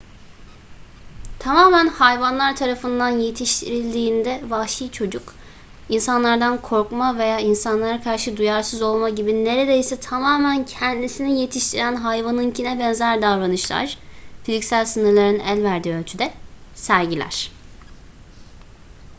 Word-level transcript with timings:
tamamen 1.39 1.87
hayvanlar 1.87 2.55
tarafından 2.55 3.09
yetiştirildiğinde 3.09 4.41
vahşi 4.49 4.91
çocuk 4.91 5.33
insanlardan 5.89 6.61
korkma 6.61 7.17
veya 7.17 7.39
insanlara 7.39 8.01
karşı 8.01 8.37
duyarsız 8.37 8.81
olma 8.81 9.09
gibi 9.09 9.43
neredeyse 9.43 9.99
tamamen 9.99 10.65
kendisini 10.65 11.41
yetiştiren 11.41 11.95
hayvanınkine 11.95 12.79
benzer 12.79 13.21
davranışlar 13.21 13.97
fiziksel 14.43 14.85
sınırların 14.85 15.39
el 15.39 15.63
verdiği 15.63 15.95
ölçüde 15.95 16.33
sergiler 16.75 17.51